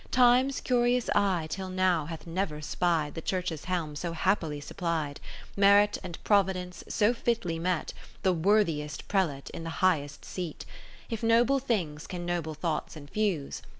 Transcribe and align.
Time's 0.09 0.61
curious 0.61 1.11
eye 1.13 1.45
till 1.47 1.69
now 1.69 2.07
hath 2.07 2.25
never 2.25 2.59
spied 2.59 3.13
The 3.13 3.21
Church's 3.21 3.65
helm 3.65 3.95
so 3.95 4.13
happily 4.13 4.59
supplied, 4.59 5.19
Merit 5.55 5.99
and 6.01 6.17
Providence 6.23 6.83
so 6.89 7.13
fitly 7.13 7.59
met. 7.59 7.93
The 8.23 8.33
worthiest 8.33 9.07
Prelate 9.07 9.51
in 9.51 9.63
the 9.63 9.69
highest 9.85 10.25
seat. 10.25 10.65
If 11.11 11.21
noble 11.21 11.59
things 11.59 12.07
can 12.07 12.25
noble 12.25 12.55
thoughts 12.55 12.97
infuse. 12.97 13.61